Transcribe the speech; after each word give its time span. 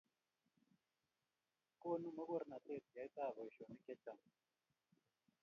konu 1.81 2.07
mokornatet 2.17 2.83
yaetab 2.95 3.29
boisionik 3.37 3.81
che 3.85 3.93
chang' 4.03 4.27